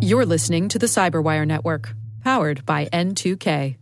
[0.00, 3.76] You're listening to the Cyberwire Network, powered by N2K.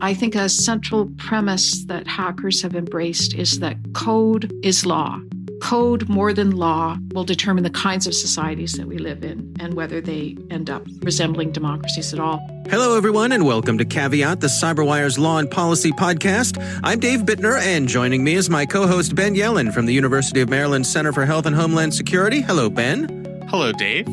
[0.00, 5.20] I think a central premise that hackers have embraced is that code is law.
[5.66, 9.74] Code, more than law, will determine the kinds of societies that we live in and
[9.74, 12.38] whether they end up resembling democracies at all.
[12.68, 16.56] Hello, everyone, and welcome to Caveat, the Cyberwire's Law and Policy podcast.
[16.84, 20.40] I'm Dave Bittner, and joining me is my co host, Ben Yelin from the University
[20.40, 22.42] of Maryland Center for Health and Homeland Security.
[22.42, 23.42] Hello, Ben.
[23.48, 24.06] Hello, Dave.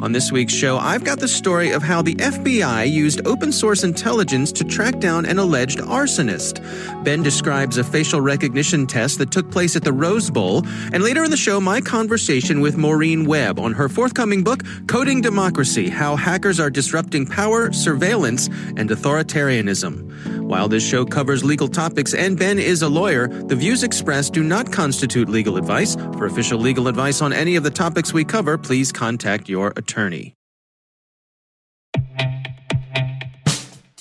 [0.00, 3.82] On this week's show, I've got the story of how the FBI used open source
[3.82, 6.62] intelligence to track down an alleged arsonist.
[7.02, 10.62] Ben describes a facial recognition test that took place at the Rose Bowl,
[10.92, 15.20] and later in the show, my conversation with Maureen Webb on her forthcoming book, Coding
[15.20, 18.46] Democracy How Hackers Are Disrupting Power, Surveillance,
[18.76, 20.44] and Authoritarianism.
[20.44, 24.44] While this show covers legal topics and Ben is a lawyer, the views expressed do
[24.44, 25.96] not constitute legal advice.
[26.16, 29.87] For official legal advice on any of the topics we cover, please contact your attorney.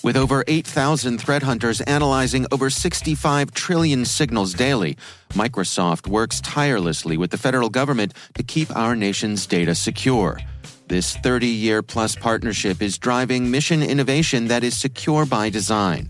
[0.04, 4.96] With over 8,000 threat hunters analyzing over 65 trillion signals daily,
[5.32, 10.40] Microsoft works tirelessly with the federal government to keep our nation's data secure.
[10.88, 16.10] This 30 year plus partnership is driving mission innovation that is secure by design.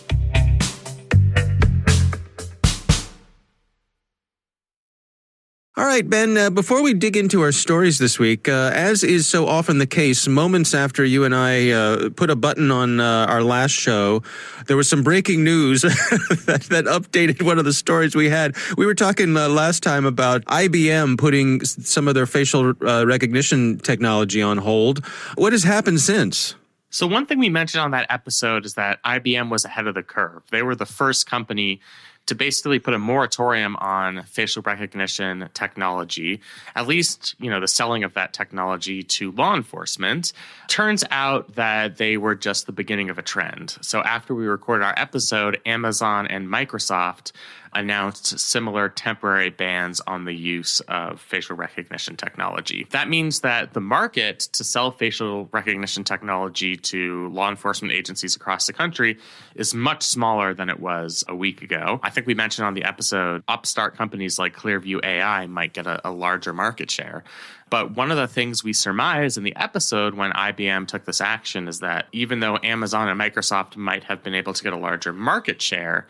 [5.77, 9.25] All right, Ben, uh, before we dig into our stories this week, uh, as is
[9.25, 13.25] so often the case, moments after you and I uh, put a button on uh,
[13.29, 14.21] our last show,
[14.67, 18.57] there was some breaking news that, that, updated one of the stories we had.
[18.75, 23.79] We were talking uh, last time about IBM putting some of their facial uh, recognition
[23.79, 25.05] technology on hold.
[25.35, 26.53] What has happened since?
[26.89, 30.03] So, one thing we mentioned on that episode is that IBM was ahead of the
[30.03, 30.43] curve.
[30.51, 31.79] They were the first company
[32.27, 36.41] to basically put a moratorium on facial recognition technology,
[36.75, 40.31] at least, you know, the selling of that technology to law enforcement.
[40.67, 43.77] Turns out that they were just the beginning of a trend.
[43.81, 47.31] So after we recorded our episode, Amazon and Microsoft
[47.73, 52.85] announced similar temporary bans on the use of facial recognition technology.
[52.91, 58.67] That means that the market to sell facial recognition technology to law enforcement agencies across
[58.67, 59.17] the country
[59.55, 61.99] is much smaller than it was a week ago.
[62.03, 66.07] I think we mentioned on the episode upstart companies like Clearview AI might get a,
[66.07, 67.23] a larger market share.
[67.69, 71.69] But one of the things we surmise in the episode when IBM took this action
[71.69, 75.13] is that even though Amazon and Microsoft might have been able to get a larger
[75.13, 76.05] market share,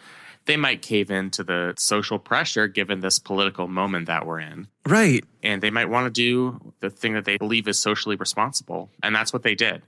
[0.45, 4.67] they might cave in to the social pressure given this political moment that we're in.
[4.85, 5.23] Right.
[5.43, 8.89] And they might want to do the thing that they believe is socially responsible.
[9.03, 9.83] And that's what they did.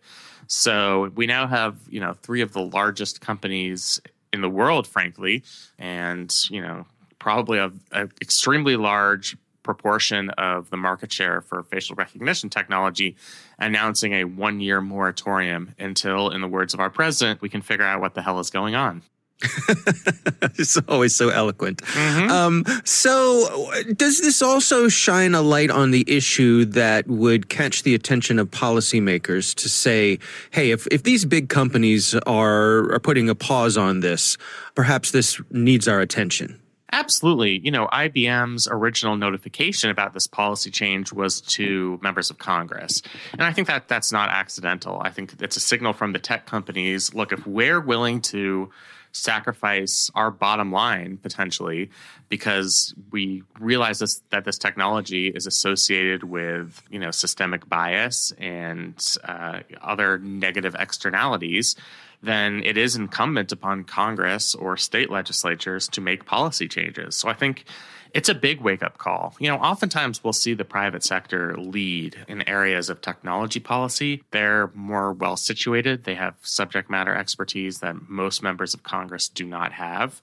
[0.47, 4.00] So we now have, you know, three of the largest companies
[4.31, 5.44] in the world, frankly,
[5.80, 6.86] and, you know,
[7.19, 13.16] probably a, a extremely large proportion of the market share for facial recognition technology,
[13.58, 17.86] announcing a one year moratorium until, in the words of our president, we can figure
[17.86, 19.02] out what the hell is going on.
[20.58, 21.81] it's always so eloquent.
[21.81, 22.30] Mm-hmm.
[22.30, 27.94] Um, so, does this also shine a light on the issue that would catch the
[27.94, 30.20] attention of policymakers to say,
[30.52, 34.38] hey, if, if these big companies are, are putting a pause on this,
[34.76, 36.60] perhaps this needs our attention?
[36.94, 37.58] Absolutely.
[37.58, 43.02] You know, IBM's original notification about this policy change was to members of Congress.
[43.31, 45.02] And I think that that's not accidental.
[45.02, 48.70] I think it's a signal from the tech companies look, if we're willing to
[49.13, 51.89] sacrifice our bottom line potentially
[52.30, 59.18] because we realize this, that this technology is associated with you know systemic bias and
[59.24, 61.75] uh, other negative externalities
[62.24, 67.18] then it is incumbent upon Congress or state legislatures to make policy changes.
[67.18, 67.65] So I think
[68.13, 69.36] it's a big wake up call.
[69.39, 74.24] You know, oftentimes we'll see the private sector lead in areas of technology policy.
[74.31, 79.45] They're more well situated, they have subject matter expertise that most members of Congress do
[79.45, 80.21] not have.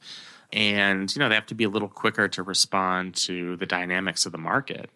[0.53, 4.27] And, you know, they have to be a little quicker to respond to the dynamics
[4.27, 4.91] of the market.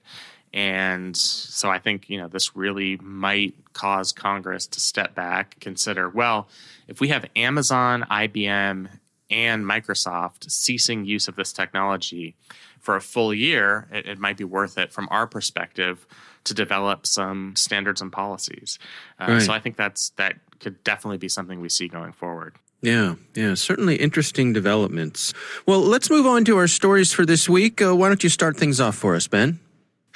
[0.53, 6.09] And so I think, you know, this really might cause Congress to step back, consider,
[6.09, 6.49] well,
[6.87, 8.89] if we have Amazon, IBM,
[9.31, 12.37] and Microsoft ceasing use of this technology
[12.85, 16.07] for a full year, it, it might be worth it from our perspective
[16.45, 18.79] to develop some standards and policies.
[19.19, 19.43] Uh, right.
[19.43, 22.57] So I think that's that could definitely be something we see going forward.
[22.83, 25.33] Yeah, yeah, certainly interesting developments.
[25.65, 27.81] Well, let's move on to our stories for this week.
[27.81, 29.59] Uh, why don't you start things off for us, Ben?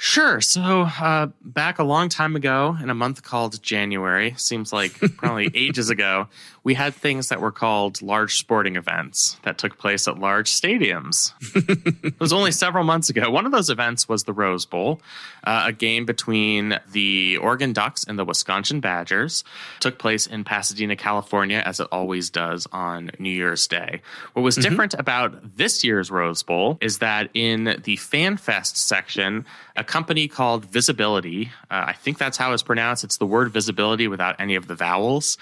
[0.01, 0.39] Sure.
[0.39, 5.51] So, uh, back a long time ago in a month called January, seems like probably
[5.53, 6.29] ages ago,
[6.63, 11.33] we had things that were called large sporting events that took place at large stadiums.
[12.05, 13.29] it was only several months ago.
[13.29, 15.01] One of those events was the Rose Bowl,
[15.43, 19.43] uh, a game between the Oregon Ducks and the Wisconsin Badgers.
[19.81, 24.01] took place in Pasadena, California, as it always does on New Year's Day.
[24.31, 24.69] What was mm-hmm.
[24.69, 29.45] different about this year's Rose Bowl is that in the Fan Fest section,
[29.75, 33.03] a company called VSBLTY, uh, I think that's how it's pronounced.
[33.03, 35.37] It's the word visibility without any of the vowels.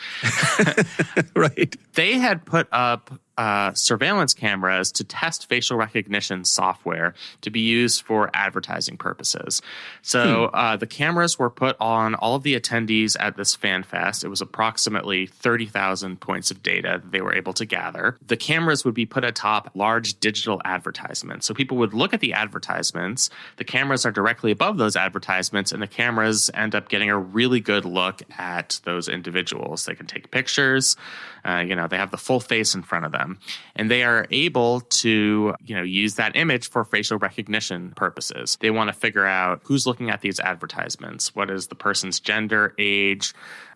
[1.35, 1.75] right.
[1.93, 8.01] They had put up uh, surveillance cameras to test facial recognition software to be used
[8.01, 9.61] for advertising purposes.
[10.01, 10.55] So hmm.
[10.55, 14.23] uh, the cameras were put on all of the attendees at this fan fest.
[14.23, 18.17] It was approximately 30,000 points of data that they were able to gather.
[18.25, 21.45] The cameras would be put atop large digital advertisements.
[21.45, 23.29] So people would look at the advertisements.
[23.57, 27.59] The cameras are directly above those advertisements, and the cameras end up getting a really
[27.59, 29.85] good look at those individuals.
[29.85, 30.95] They can take pictures.
[31.47, 33.26] Uh, you know, they have the full face in front of them,
[33.75, 38.57] and they are able to, you know, use that image for facial recognition purposes.
[38.61, 42.73] They want to figure out who's looking at these advertisements, what is the person's gender,
[42.77, 43.33] age.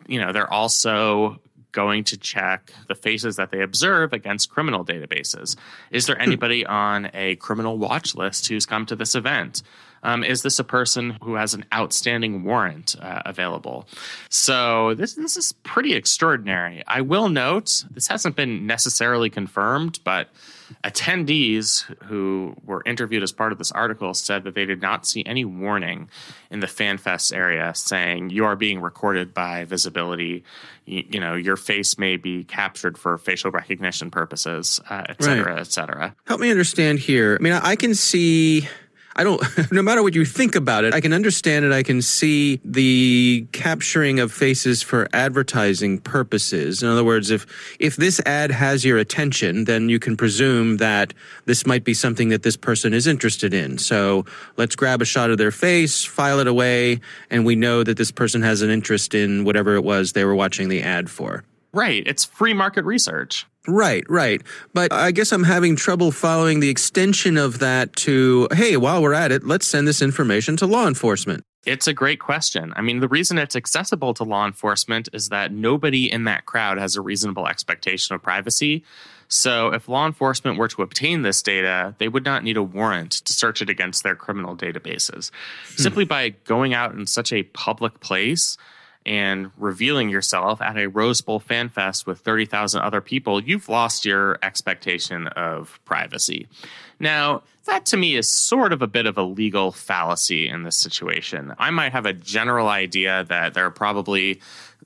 [0.08, 1.40] You know, they're also
[1.72, 5.56] going to check the faces that they observe against criminal databases.
[5.90, 6.24] Is there hmm.
[6.24, 9.64] anybody on a criminal watch list who's come to this event?
[10.04, 13.88] Um, is this a person who has an outstanding warrant uh, available?
[14.30, 16.84] So this this is pretty extraordinary.
[16.88, 20.30] I will note this hasn't been necessarily confirmed, but
[20.84, 25.24] attendees who were interviewed as part of this article said that they did not see
[25.26, 26.10] any warning
[26.50, 30.44] in the FanFest area saying you are being recorded by VSBLTY.
[30.86, 35.54] You, you know, your face may be captured for facial recognition purposes, uh, et cetera,
[35.54, 35.60] right.
[35.60, 36.16] et cetera.
[36.26, 37.38] Help me understand here.
[37.40, 38.68] I mean, I can see
[39.16, 39.42] I don't,
[39.72, 41.72] no matter what you think about it, I can understand it.
[41.72, 46.82] I can see the capturing of faces for advertising purposes.
[46.82, 47.46] In other words, if,
[47.80, 51.14] if this ad has your attention, then you can presume that
[51.46, 53.78] this might be something that this person is interested in.
[53.78, 54.26] So
[54.58, 58.12] let's grab a shot of their face, file it away, and we know that this
[58.12, 61.44] person has an interest in whatever it was they were watching the ad for.
[61.74, 62.04] Right.
[62.06, 63.46] It's free market research.
[63.68, 64.42] Right, right.
[64.74, 69.14] But I guess I'm having trouble following the extension of that to, hey, while we're
[69.14, 71.44] at it, let's send this information to law enforcement.
[71.64, 72.74] It's a great question.
[72.76, 76.80] I mean, the reason it's accessible to law enforcement is that nobody in that crowd
[76.80, 78.84] has a reasonable expectation of privacy.
[79.28, 83.12] So, if law enforcement were to obtain this data, they would not need a warrant
[83.12, 85.30] to search it against their criminal databases.
[85.68, 85.82] Hmm.
[85.82, 88.58] Simply by going out in such a public place,
[89.06, 94.06] and revealing yourself at a Rose Bowl fan fest with 30,000 other people, you've lost
[94.06, 96.48] your expectation of privacy.
[97.00, 100.78] Now, that to me is sort of a bit of a legal fallacy in this
[100.78, 101.54] situation.
[101.58, 104.40] I might have a general idea that there are probably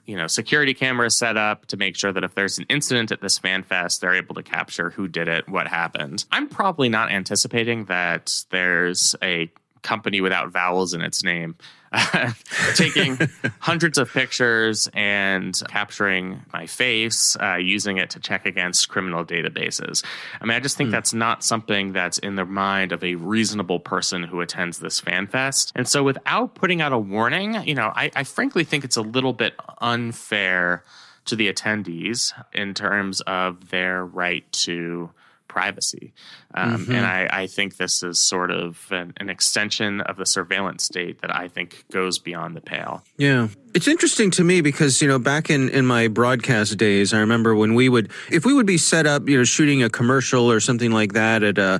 [0.06, 3.22] you know security cameras set up to make sure that if there's an incident at
[3.22, 7.12] this fan fest they're able to capture who did it what happened i'm probably not
[7.12, 11.56] anticipating that there's a company without vowels in its name
[12.76, 13.18] taking
[13.60, 20.04] hundreds of pictures and capturing my face, uh, using it to check against criminal databases.
[20.42, 20.92] I mean, I just think hmm.
[20.92, 25.28] that's not something that's in the mind of a reasonable person who attends this fan
[25.28, 25.72] fest.
[25.76, 29.02] And so, without putting out a warning, you know, I, I frankly think it's a
[29.02, 30.84] little bit unfair
[31.26, 35.10] to the attendees in terms of their right to
[35.56, 36.14] privacy.
[36.54, 36.92] Um, mm-hmm.
[36.92, 41.22] And I, I, think this is sort of an, an, extension of the surveillance state
[41.22, 43.06] that I think goes beyond the pale.
[43.18, 43.48] Yeah.
[43.74, 47.56] It's interesting to me because, you know, back in, in my broadcast days, I remember
[47.56, 50.60] when we would, if we would be set up, you know, shooting a commercial or
[50.60, 51.80] something like that at a,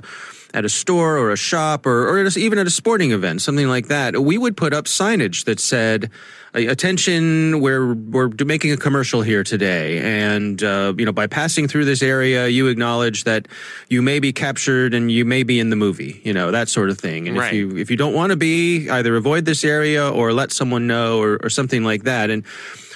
[0.54, 3.88] at a store or a shop or, or even at a sporting event, something like
[3.88, 6.10] that, we would put up signage that said,
[6.54, 9.98] attention, we're, we're making a commercial here today.
[9.98, 13.46] And, uh, you know, by passing through this area, you acknowledge that
[13.88, 16.88] you may be captured and you may be in the movie, you know, that sort
[16.88, 17.28] of thing.
[17.28, 17.48] And right.
[17.48, 20.86] if you, if you don't want to be, either avoid this area or let someone
[20.86, 22.30] know or, or something like that.
[22.30, 22.44] And,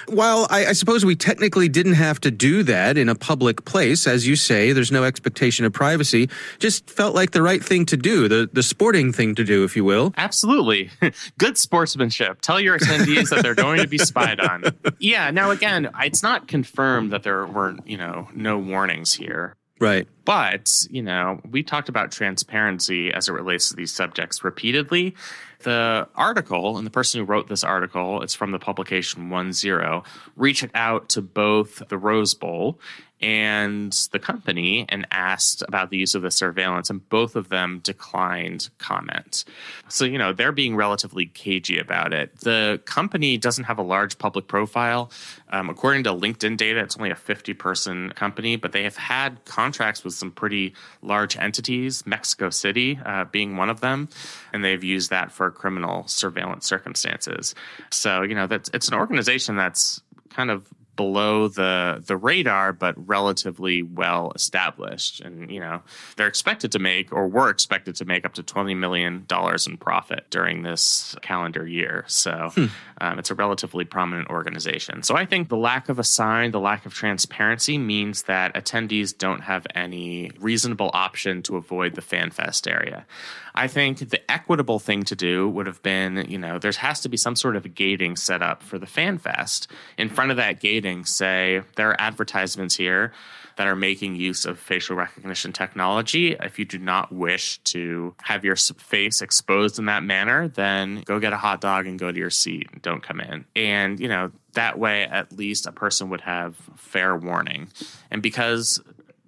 [0.07, 4.07] while I, I, suppose we technically didn't have to do that in a public place,
[4.07, 6.29] as you say, there's no expectation of privacy.
[6.59, 9.75] Just felt like the right thing to do, the the sporting thing to do, if
[9.75, 10.13] you will.
[10.17, 10.89] Absolutely,
[11.37, 12.41] good sportsmanship.
[12.41, 14.63] Tell your attendees that they're going to be spied on.
[14.99, 15.31] Yeah.
[15.31, 19.55] Now, again, it's not confirmed that there were you know no warnings here.
[19.81, 20.07] Right.
[20.25, 25.15] But, you know, we talked about transparency as it relates to these subjects repeatedly.
[25.63, 30.69] The article and the person who wrote this article, it's from the publication OneZero, reached
[30.73, 32.79] out to both the Rose Bowl
[33.21, 37.79] and the company and asked about the use of the surveillance, and both of them
[37.83, 39.45] declined comment.
[39.89, 42.39] So, you know, they're being relatively cagey about it.
[42.39, 45.11] The company doesn't have a large public profile.
[45.49, 49.43] Um, according to LinkedIn data, it's only a 50 person company, but they have had
[49.45, 54.09] contracts with some pretty large entities, Mexico City uh, being one of them,
[54.53, 57.53] and they've used that for criminal surveillance circumstances.
[57.89, 62.95] So, you know, that's it's an organization that's kind of below the the radar but
[63.07, 65.21] relatively well established.
[65.21, 65.81] And you know
[66.15, 69.77] they're expected to make or were expected to make up to 20 million dollars in
[69.77, 72.05] profit during this calendar year.
[72.07, 72.65] So hmm.
[72.99, 75.03] um, it's a relatively prominent organization.
[75.03, 79.17] So i think the lack of a sign the lack of transparency means that attendees
[79.17, 83.05] don't have any reasonable option to avoid the fanfest area
[83.53, 87.09] I think the equitable thing to do would have been, you know, there has to
[87.09, 89.67] be some sort of gating set up for the fan fest.
[89.97, 93.13] In front of that gating, say, there are advertisements here
[93.57, 96.35] that are making use of facial recognition technology.
[96.39, 101.19] If you do not wish to have your face exposed in that manner, then go
[101.19, 103.45] get a hot dog and go to your seat and don't come in.
[103.55, 107.69] And, you know, that way at least a person would have fair warning.
[108.09, 108.81] And because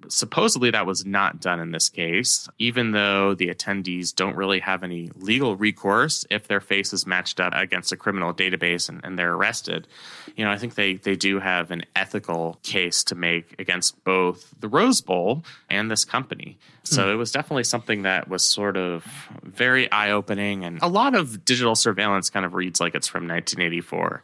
[0.08, 4.84] supposedly that was not done in this case, even though the attendees don't really have
[4.84, 9.18] any legal recourse if their face is matched up against a criminal database and, and,
[9.18, 9.88] they're arrested.
[10.36, 14.54] You know, I think they, they do have an ethical case to make against both
[14.60, 16.58] the Rose Bowl and this company.
[16.84, 17.14] So mm.
[17.14, 19.06] it was definitely something that was sort of
[19.44, 20.66] very eye opening.
[20.66, 24.24] And a lot of digital surveillance kind of reads like it's from 1984.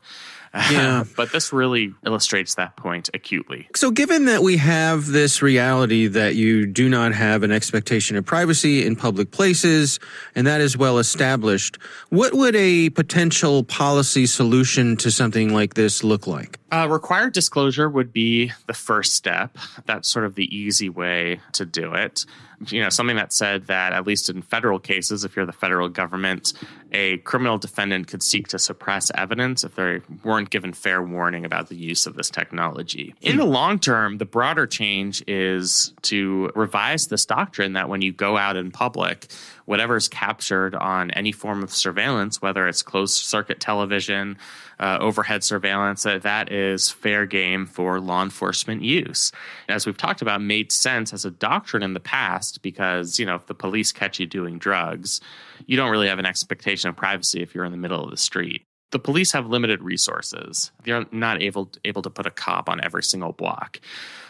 [0.54, 1.04] Yeah.
[1.16, 3.68] but this really illustrates that point acutely.
[3.76, 8.26] So, given that we have this reality that you do not have an expectation of
[8.26, 10.00] privacy in public places,
[10.36, 11.78] and that is well established,
[12.10, 16.60] what would a potential policy solution to something like this look like?
[16.72, 19.58] Uh, required disclosure would be the first step.
[19.86, 22.26] That's sort of the easy way to do it
[22.68, 25.90] you know something that said that at least in federal cases if you're the federal
[25.90, 26.54] government
[26.92, 31.70] a criminal defendant could seek to suppress evidence if they weren't given fair warning about
[31.70, 33.14] the use of this technology.
[33.22, 38.12] In the long term the broader change is to revise this doctrine that when you
[38.12, 39.28] go out in public
[39.70, 44.36] whatever's captured on any form of surveillance whether it's closed circuit television
[44.80, 49.32] uh, overhead surveillance, that is fair game for law enforcement use.
[49.68, 53.36] As we've talked about, made sense as a doctrine in the past because, you know,
[53.36, 55.20] if the police catch you doing drugs,
[55.66, 58.18] you don't really have an expectation of privacy if you're in the middle of the
[58.18, 60.72] street the police have limited resources.
[60.84, 63.80] They're not able able to put a cop on every single block.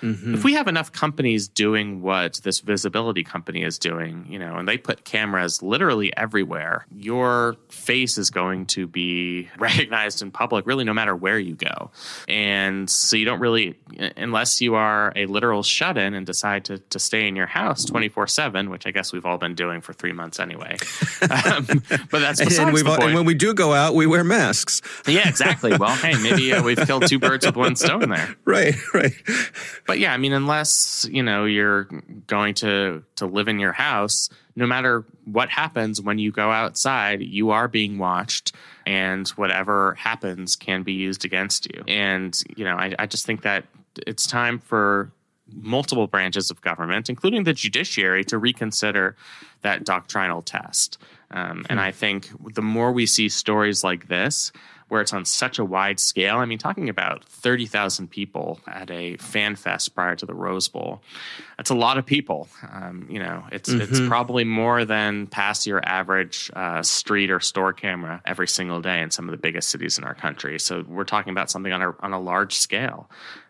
[0.01, 0.33] Mm-hmm.
[0.33, 4.67] If we have enough companies doing what this VSBLTY company is doing, you know, and
[4.67, 10.83] they put cameras literally everywhere, your face is going to be recognized in public really
[10.83, 11.91] no matter where you go.
[12.27, 13.77] And so you don't really
[14.17, 18.69] unless you are a literal shut-in and decide to to stay in your house 24/7,
[18.69, 20.75] which I guess we've all been doing for 3 months anyway.
[21.21, 21.65] um,
[22.11, 24.81] but that's and, and when we do go out, we wear masks masks.
[25.07, 25.75] Yeah, exactly.
[25.77, 28.35] Well, hey, maybe uh, we've killed two birds with one stone there.
[28.45, 29.13] Right, right.
[29.85, 31.83] But yeah, I mean, unless you know you're
[32.25, 37.21] going to to live in your house, no matter what happens when you go outside,
[37.21, 38.55] you are being watched,
[38.87, 41.83] and whatever happens can be used against you.
[41.87, 43.65] And you know, I, I just think that
[44.07, 45.11] it's time for
[45.53, 49.15] multiple branches of government, including the judiciary, to reconsider
[49.61, 50.97] that doctrinal test.
[51.31, 51.85] Um, and hmm.
[51.85, 54.51] I think the more we see stories like this,
[54.89, 59.17] where it's on such a wide scale, I mean, talking about 30,000 people at a
[59.17, 61.01] fan fest prior to the Rose Bowl,
[61.57, 62.49] that's a lot of people.
[62.71, 63.81] Um, you know, it's, mm-hmm.
[63.81, 69.01] it's probably more than past your average uh, street or store camera every single day
[69.01, 70.59] in some of the biggest cities in our country.
[70.59, 73.09] So we're talking about something on a, on a large scale.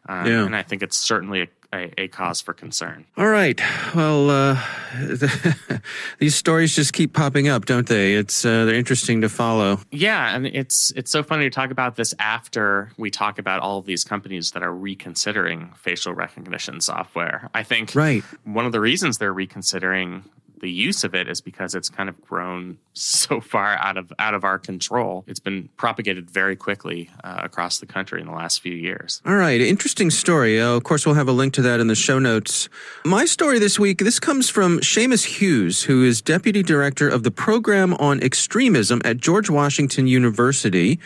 [0.09, 0.45] Um, yeah.
[0.45, 3.05] And I think it's certainly a a, a, cause for concern.
[3.17, 3.59] All right.
[3.93, 4.63] Well, uh,
[6.19, 8.13] these stories just keep popping up, don't they?
[8.13, 9.79] It's uh, they're interesting to follow.
[9.91, 13.77] Yeah, and it's it's so funny to talk about this after we talk about all
[13.77, 17.49] of these companies that are reconsidering facial recognition software.
[17.53, 18.23] I think right.
[18.45, 20.23] one of the reasons they're reconsidering
[20.59, 24.33] the use of it is because it's kind of grown so far out of out
[24.33, 25.23] of our control.
[25.27, 29.21] It's been propagated very quickly uh, across the country in the last few years.
[29.25, 30.59] All right, interesting story.
[30.59, 32.69] Uh, of course, we'll have a link to that in the show notes.
[33.05, 33.99] My story this week.
[33.99, 39.17] This comes from Seamus Hughes, who is deputy director of the program on extremism at
[39.17, 40.99] George Washington University.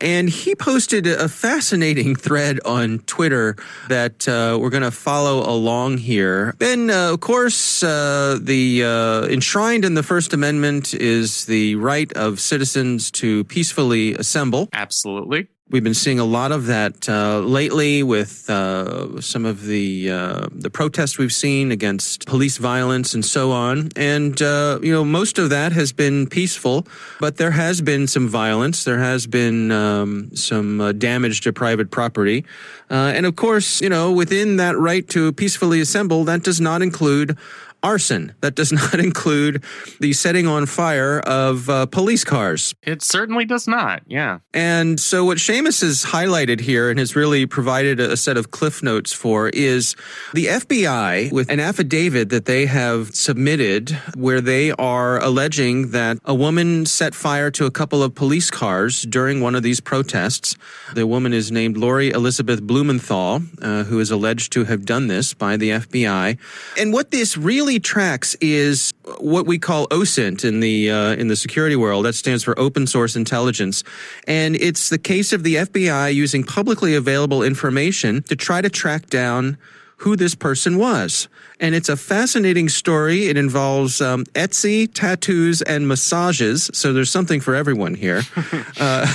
[0.00, 3.56] And he posted a fascinating thread on Twitter
[3.88, 6.54] that uh, we're going to follow along here.
[6.58, 12.12] Then, uh, of course, uh, the uh, enshrined in the First Amendment is the right
[12.12, 14.68] of citizens to peacefully assemble.
[14.72, 15.48] Absolutely.
[15.70, 20.46] We've been seeing a lot of that uh, lately with uh, some of the uh,
[20.50, 23.90] the protests we've seen against police violence and so on.
[23.94, 26.86] And uh, you know, most of that has been peaceful,
[27.20, 28.84] but there has been some violence.
[28.84, 32.46] There has been um, some uh, damage to private property,
[32.90, 36.80] uh, and of course, you know, within that right to peacefully assemble, that does not
[36.80, 37.36] include
[37.82, 38.34] arson.
[38.40, 39.62] That does not include
[40.00, 42.74] the setting on fire of uh, police cars.
[42.82, 44.02] It certainly does not.
[44.06, 44.38] Yeah.
[44.54, 48.82] And so, what Seamus has highlighted here and has really provided a set of cliff
[48.82, 49.94] notes for is
[50.34, 56.34] the FBI with an affidavit that they have submitted where they are alleging that a
[56.34, 60.56] woman set fire to a couple of police cars during one of these protests.
[60.94, 65.34] The woman is named Lori Elizabeth Blumenthal, uh, who is alleged to have done this
[65.34, 66.38] by the FBI.
[66.78, 71.36] And what this really tracks is what we call OSINT in the uh, in the
[71.36, 72.06] security world.
[72.06, 73.84] That stands for Open Source Intelligence,
[74.26, 79.10] and it's the case of the FBI using publicly available information to try to track
[79.10, 79.58] down
[79.98, 81.28] who this person was.
[81.60, 83.26] And it's a fascinating story.
[83.26, 86.70] It involves um, Etsy, tattoos, and massages.
[86.72, 88.22] So there's something for everyone here.
[88.80, 89.06] uh,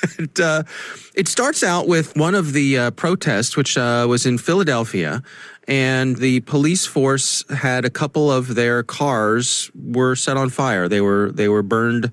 [0.18, 0.62] it, uh,
[1.14, 5.22] it starts out with one of the uh, protests, which uh, was in Philadelphia,
[5.68, 10.88] and the police force had a couple of their cars were set on fire.
[10.88, 12.10] They were they were burned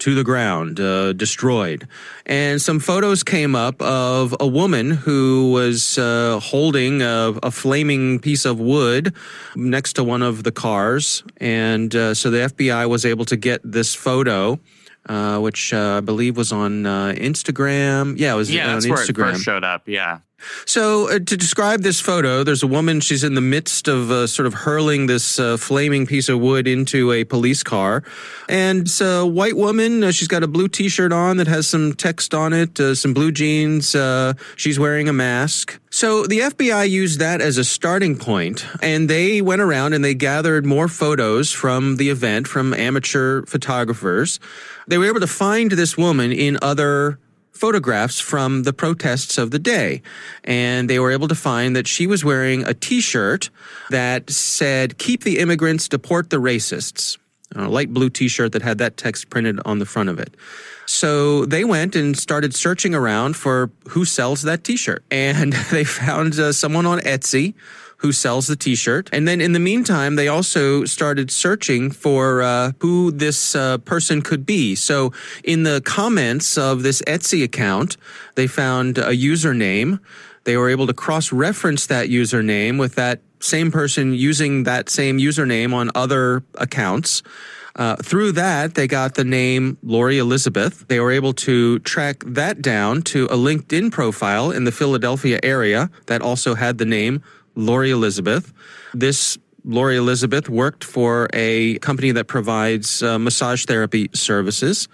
[0.00, 1.88] to the ground, uh, destroyed.
[2.26, 8.20] And some photos came up of a woman who was uh, holding a, a, flaming
[8.20, 9.14] piece of wood
[9.56, 13.60] next to one of the cars, and uh, so the FBI was able to get
[13.64, 14.60] this photo.
[15.06, 18.18] Uh, which uh, I believe was on uh, Instagram.
[18.18, 19.16] Yeah, it was yeah, on that's Instagram.
[19.16, 19.88] where it first showed up.
[19.88, 20.18] Yeah.
[20.64, 23.00] So, uh, to describe this photo, there's a woman.
[23.00, 26.68] She's in the midst of uh, sort of hurling this uh, flaming piece of wood
[26.68, 28.04] into a police car.
[28.48, 30.04] And it's a white woman.
[30.04, 32.94] Uh, she's got a blue t shirt on that has some text on it, uh,
[32.94, 33.94] some blue jeans.
[33.94, 35.80] Uh, she's wearing a mask.
[35.90, 40.14] So, the FBI used that as a starting point, and they went around and they
[40.14, 44.38] gathered more photos from the event from amateur photographers.
[44.86, 47.18] They were able to find this woman in other
[47.58, 50.02] photographs from the protests of the day.
[50.44, 53.50] And they were able to find that she was wearing a t shirt
[53.90, 57.18] that said, Keep the immigrants, deport the racists.
[57.56, 60.34] A light blue t shirt that had that text printed on the front of it.
[60.86, 65.02] So they went and started searching around for who sells that t shirt.
[65.10, 67.54] And they found uh, someone on Etsy
[67.98, 69.08] who sells the T-shirt.
[69.12, 74.22] And then in the meantime, they also started searching for uh, who this uh, person
[74.22, 74.74] could be.
[74.74, 75.12] So
[75.44, 77.96] in the comments of this Etsy account,
[78.36, 80.00] they found a username.
[80.44, 85.74] They were able to cross-reference that username with that same person using that same username
[85.74, 87.22] on other accounts.
[87.76, 90.88] Uh, through that, they got the name Lori Elizabeth.
[90.88, 95.88] They were able to track that down to a LinkedIn profile in the Philadelphia area
[96.06, 97.22] that also had the name
[97.58, 98.52] Lori Elizabeth.
[98.94, 104.88] This Lori Elizabeth worked for a company that provides uh, massage therapy services.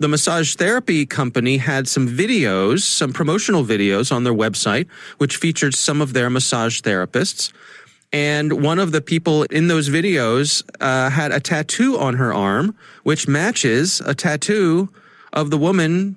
[0.00, 5.74] The massage therapy company had some videos, some promotional videos on their website, which featured
[5.74, 7.52] some of their massage therapists.
[8.12, 12.76] And one of the people in those videos uh, had a tattoo on her arm,
[13.02, 14.88] which matches a tattoo
[15.32, 16.16] of the woman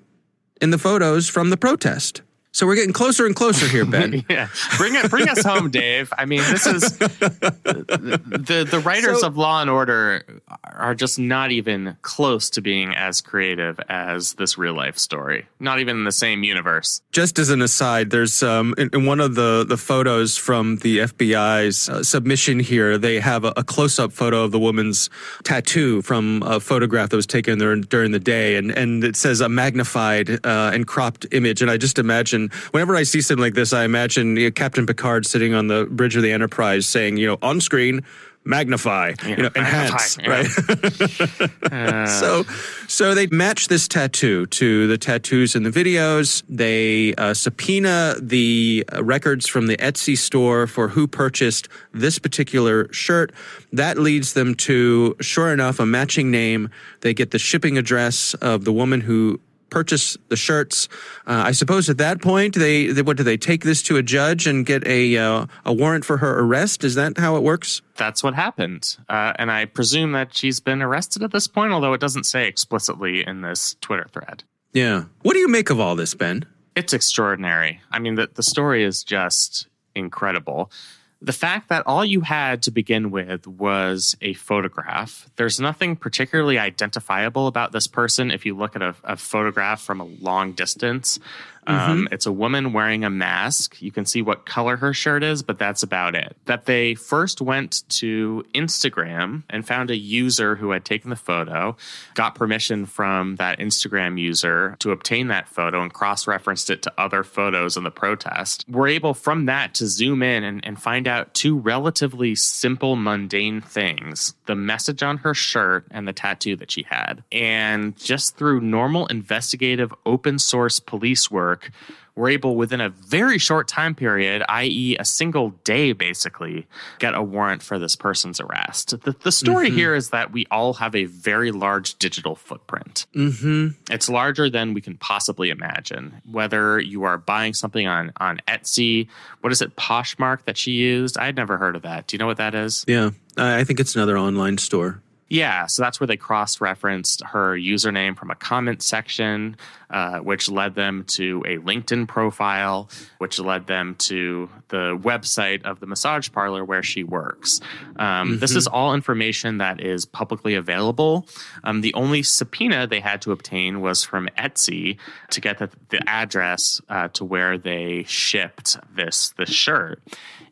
[0.61, 2.21] in the photos from the protest.
[2.57, 4.25] So we're getting closer and closer here, Ben.
[4.27, 6.11] yeah, bring it, bring us home, Dave.
[6.17, 10.25] I mean, this is the the writers so, of Law and Order
[10.63, 15.45] are just not even close to being as creative as this real life story.
[15.59, 17.03] Not even in the same universe.
[17.11, 20.97] Just as an aside, there's um, in, in one of the the photos from the
[20.97, 25.11] FBI's uh, submission here, they have a, a close up photo of the woman's
[25.43, 29.41] tattoo from a photograph that was taken there during the day, and and it says
[29.41, 33.53] a magnified uh, and cropped image, and I just imagine whenever I see something like
[33.53, 37.17] this, I imagine you know, Captain Picard sitting on the bridge of the Enterprise saying,
[37.17, 38.03] you know, on screen,
[38.47, 40.29] magnify, yeah, you know, enhance, yeah.
[40.29, 41.71] right?
[41.71, 42.07] uh.
[42.17, 42.45] So,
[42.87, 46.41] so they match this tattoo to the tattoos in the videos.
[46.47, 53.33] They uh, subpoena the records from the Etsy store for who purchased this particular shirt.
[53.73, 56.69] That leads them to, sure enough, a matching name.
[57.01, 60.87] They get the shipping address of the woman who purchase the shirts.
[61.25, 64.03] Uh, I suppose at that point, they, they, what do they take this to a
[64.03, 66.83] judge and get a uh, a warrant for her arrest?
[66.83, 67.81] Is that how it works?
[67.95, 71.93] That's what happened, uh, and I presume that she's been arrested at this point, although
[71.93, 74.43] it doesn't say explicitly in this Twitter thread.
[74.73, 75.05] Yeah.
[75.23, 76.45] What do you make of all this, Ben?
[76.75, 77.81] It's extraordinary.
[77.91, 80.71] I mean, the, the story is just incredible.
[81.19, 85.27] The fact that all you had to begin with was a photograph.
[85.35, 89.99] There's nothing particularly identifiable about this person if you look at a, a photograph from
[89.99, 91.19] a long distance.
[91.67, 92.13] Um, mm-hmm.
[92.13, 93.81] It's a woman wearing a mask.
[93.81, 96.35] You can see what color her shirt is, but that's about it.
[96.45, 101.75] That they first went to Instagram and found a user who had taken the photo,
[102.15, 106.93] got permission from that Instagram user to obtain that photo and cross referenced it to
[106.97, 108.65] other photos in the protest.
[108.69, 113.61] We're able from that to zoom in and, and find out two relatively simple, mundane
[113.61, 117.23] things the message on her shirt and the tattoo that she had.
[117.31, 121.71] And just through normal investigative open source police work, work
[122.15, 126.65] were able within a very short time period, i.e., a single day, basically,
[126.97, 128.99] get a warrant for this person's arrest.
[129.01, 129.77] The, the story mm-hmm.
[129.77, 133.05] here is that we all have a very large digital footprint.
[133.13, 133.93] Mm-hmm.
[133.93, 136.21] It's larger than we can possibly imagine.
[136.29, 139.07] Whether you are buying something on on Etsy,
[139.41, 141.19] what is it, Poshmark that she used?
[141.19, 142.07] I'd never heard of that.
[142.07, 142.83] Do you know what that is?
[142.87, 145.03] Yeah, I think it's another online store.
[145.29, 149.57] Yeah, so that's where they cross referenced her username from a comment section,
[149.89, 155.79] uh, which led them to a LinkedIn profile, which led them to the website of
[155.79, 157.59] the massage parlor where she works.
[157.97, 158.39] Um, mm-hmm.
[158.39, 161.27] This is all information that is publicly available.
[161.63, 164.97] Um, the only subpoena they had to obtain was from Etsy
[165.31, 170.01] to get the, the address uh, to where they shipped this this shirt.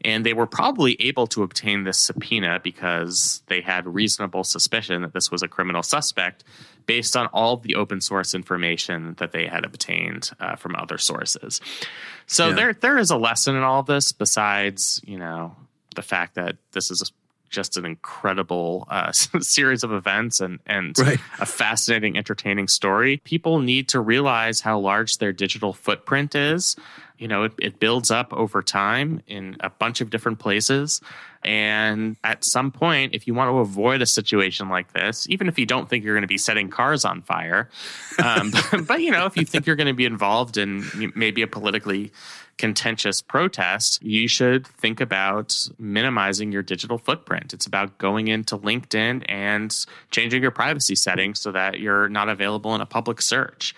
[0.05, 5.13] And they were probably able to obtain this subpoena because they had reasonable suspicion that
[5.13, 6.43] this was a criminal suspect
[6.85, 11.59] based on all the open source information that they had obtained uh, from other sources.
[12.27, 12.53] So yeah.
[12.53, 15.55] there there is a lesson in all of this besides, you know,
[15.95, 17.11] the fact that this is
[17.49, 21.19] just an incredible uh, series of events and and right.
[21.39, 23.17] a fascinating, entertaining story.
[23.17, 26.75] People need to realize how large their digital footprint is
[27.17, 31.01] you know, it, it builds up over time in a bunch of different places.
[31.43, 35.59] And at some point, if you want to avoid a situation like this, even if
[35.59, 37.69] you don't think you're going to be setting cars on fire,
[38.23, 40.83] um, but, but, you know, if you think you're going to be involved in
[41.15, 42.11] maybe a politically
[42.57, 47.53] contentious protest, you should think about minimizing your digital footprint.
[47.53, 49.75] It's about going into LinkedIn and
[50.09, 53.75] changing your privacy settings so that you're not available in a public search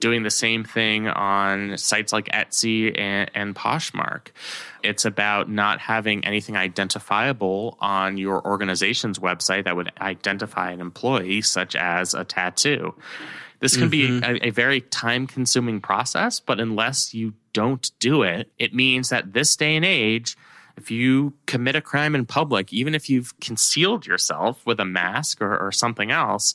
[0.00, 4.28] doing the same thing on sites like Etsy and, and Poshmark.
[4.82, 11.42] It's about not having anything identifiable on your organization's website that would identify an employee,
[11.42, 12.94] such as a tattoo.
[13.60, 14.20] This can mm-hmm.
[14.20, 19.10] be a, a very time consuming process, but unless you don't do it, it means
[19.10, 20.36] that this day and age,
[20.78, 25.42] if you commit a crime in public, even if you've concealed yourself with a mask
[25.42, 26.54] or, or something else,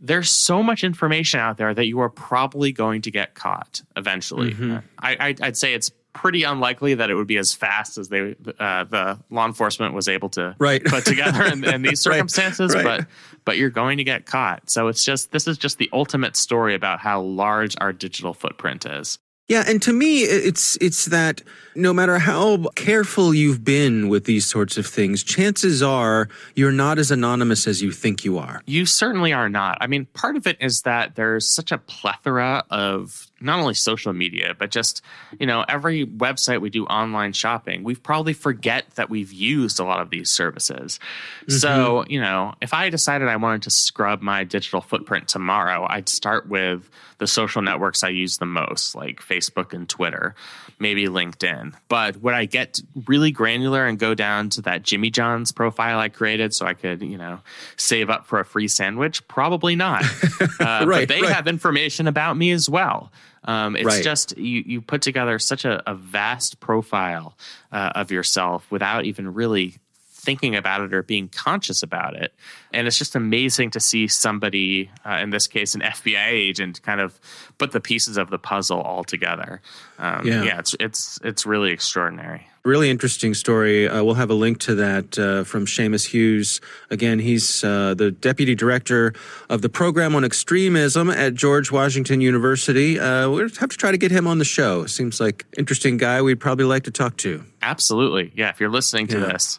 [0.00, 4.52] there's so much information out there that you are probably going to get caught eventually.
[4.52, 4.78] Mm-hmm.
[4.98, 8.84] I, would say it's pretty unlikely that it would be as fast as they uh,
[8.84, 10.84] the law enforcement was able to right.
[10.84, 12.74] put together in, in these circumstances.
[12.74, 12.84] right.
[12.84, 13.06] But
[13.44, 14.70] but you're going to get caught.
[14.70, 18.86] So it's just this is just the ultimate story about how large our digital footprint
[18.86, 19.18] is.
[19.50, 21.42] Yeah, and to me, it's it's that
[21.74, 27.00] no matter how careful you've been with these sorts of things, chances are you're not
[27.00, 28.62] as anonymous as you think you are.
[28.66, 29.76] You certainly are not.
[29.80, 34.12] I mean, part of it is that there's such a plethora of not only social
[34.12, 35.02] media, but just,
[35.38, 39.84] you know, every website we do online shopping, we probably forget that we've used a
[39.84, 41.00] lot of these services.
[41.42, 41.52] Mm-hmm.
[41.54, 46.08] So, you know, if I decided I wanted to scrub my digital footprint tomorrow, I'd
[46.08, 46.88] start with
[47.20, 50.34] the social networks I use the most, like Facebook and Twitter,
[50.78, 51.74] maybe LinkedIn.
[51.88, 56.08] But would I get really granular and go down to that Jimmy John's profile I
[56.08, 57.40] created so I could, you know,
[57.76, 59.26] save up for a free sandwich?
[59.28, 60.04] Probably not.
[60.60, 61.32] Uh, right, but they right.
[61.32, 63.10] have information about me as well.
[63.44, 64.04] Um, it's right.
[64.04, 67.36] just you, you put together such a, a vast profile
[67.72, 69.78] uh, of yourself without even really
[70.20, 72.32] thinking about it or being conscious about it.
[72.72, 77.00] And it's just amazing to see somebody, uh, in this case, an FBI agent, kind
[77.00, 77.18] of
[77.58, 79.60] put the pieces of the puzzle all together.
[79.98, 80.44] Um, yeah.
[80.44, 82.46] yeah, it's it's it's really extraordinary.
[82.62, 83.88] Really interesting story.
[83.88, 86.60] Uh, we'll have a link to that uh, from Seamus Hughes.
[86.90, 89.14] Again, he's uh, the deputy director
[89.48, 93.00] of the program on extremism at George Washington University.
[93.00, 94.84] Uh, we'll have to try to get him on the show.
[94.84, 96.20] Seems like interesting guy.
[96.20, 97.42] We'd probably like to talk to.
[97.62, 98.50] Absolutely, yeah.
[98.50, 99.32] If you're listening to yeah.
[99.32, 99.58] this,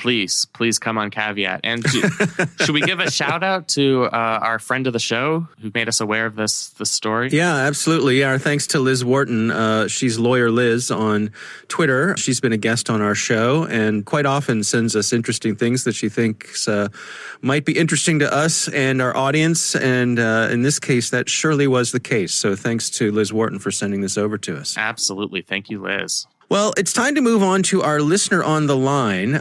[0.00, 1.60] Please, please come on Caveat.
[1.62, 1.84] And
[2.60, 5.88] should we give a shout out to uh, our friend of the show who made
[5.88, 7.28] us aware of this this story?
[7.28, 8.20] Yeah, absolutely.
[8.20, 9.50] Yeah, our thanks to Liz Wharton.
[9.50, 11.32] Uh, she's lawyer Liz on
[11.68, 12.16] Twitter.
[12.16, 15.94] She's been a guest on our show and quite often sends us interesting things that
[15.94, 16.88] she thinks uh,
[17.42, 19.76] might be interesting to us and our audience.
[19.76, 22.32] And uh, in this case, that surely was the case.
[22.32, 24.78] So thanks to Liz Wharton for sending this over to us.
[24.78, 25.42] Absolutely.
[25.42, 26.26] Thank you, Liz.
[26.48, 29.40] Well, it's time to move on to our listener on the line.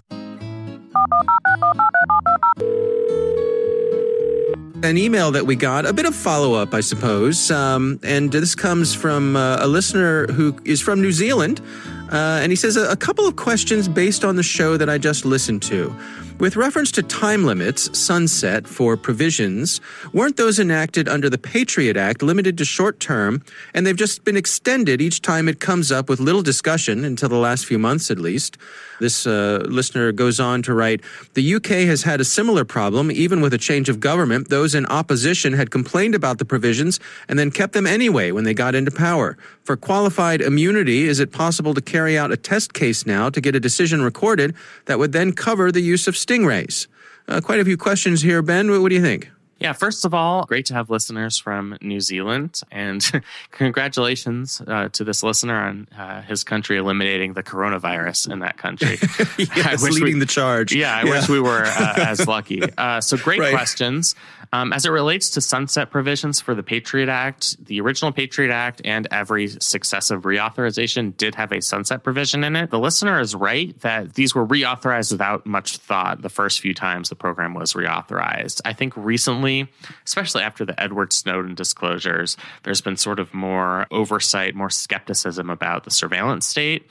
[4.81, 7.51] An email that we got, a bit of follow up, I suppose.
[7.51, 11.61] Um, and this comes from uh, a listener who is from New Zealand.
[12.11, 15.25] Uh, and he says a, couple of questions based on the show that I just
[15.25, 15.95] listened to.
[16.39, 19.81] With reference to time limits, sunset for provisions,
[20.13, 23.43] weren't those enacted under the Patriot Act limited to short term,
[23.73, 27.35] and they've just been extended each time it comes up with little discussion until the
[27.35, 28.57] last few months at least?
[29.01, 31.01] This uh, listener goes on to write
[31.33, 34.49] The UK has had a similar problem, even with a change of government.
[34.49, 38.53] Those in opposition had complained about the provisions and then kept them anyway when they
[38.53, 39.37] got into power.
[39.63, 43.55] For qualified immunity, is it possible to carry out a test case now to get
[43.55, 46.87] a decision recorded that would then cover the use of stingrays?
[47.27, 48.71] Uh, quite a few questions here, Ben.
[48.71, 49.29] What, what do you think?
[49.59, 53.05] Yeah, first of all, great to have listeners from New Zealand, and
[53.51, 58.97] congratulations uh, to this listener on uh, his country eliminating the coronavirus in that country.
[59.37, 60.73] yes, leading we, the charge.
[60.73, 61.11] Yeah, I yeah.
[61.11, 62.61] wish we were uh, as lucky.
[62.77, 63.51] Uh, so, great right.
[63.51, 64.15] questions.
[64.51, 68.81] Um, as it relates to sunset provisions for the Patriot Act, the original Patriot Act
[68.83, 72.71] and every successive reauthorization did have a sunset provision in it.
[72.71, 77.09] The listener is right that these were reauthorized without much thought the first few times
[77.09, 78.61] the program was reauthorized.
[78.65, 79.67] I think recently,
[80.05, 85.83] especially after the Edward Snowden disclosures, there's been sort of more oversight, more skepticism about
[85.83, 86.89] the surveillance state.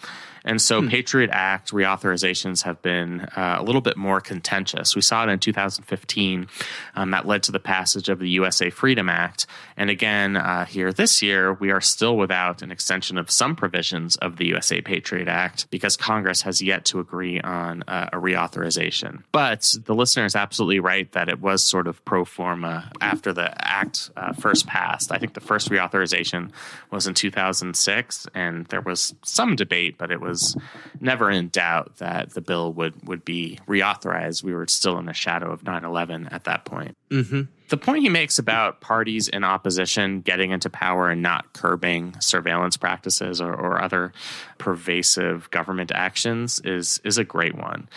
[0.49, 0.89] And so hmm.
[0.89, 4.97] Patriot Act reauthorizations have been uh, a little bit more contentious.
[4.97, 6.49] We saw it in 2015.
[6.97, 9.47] Um, that led to the passage of the USA Freedom Act.
[9.77, 14.17] And again, uh, here this year, we are still without an extension of some provisions
[14.17, 19.25] of the USA Patriot Act because Congress has yet to agree on uh, a reauthorization.
[19.33, 23.53] But the listener is absolutely right that it was sort of pro forma after the
[23.63, 25.13] act uh, first passed.
[25.13, 26.53] I think the first reauthorization
[26.91, 30.57] was in 2006, and there was some debate, but it was was
[31.01, 34.43] never in doubt that the bill would, would be reauthorized.
[34.43, 36.97] We were still in the shadow of 9 11 at that point.
[37.11, 37.43] Mm-hmm.
[37.69, 42.77] The point he makes about parties in opposition getting into power and not curbing surveillance
[42.77, 44.13] practices or, or other
[44.57, 47.89] pervasive government actions is, is a great one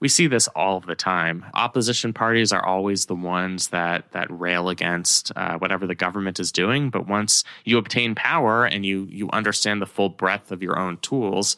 [0.00, 1.44] we see this all the time.
[1.52, 6.50] Opposition parties are always the ones that that rail against uh, whatever the government is
[6.50, 6.88] doing.
[6.88, 10.96] But once you obtain power and you you understand the full breadth of your own
[10.98, 11.56] tools,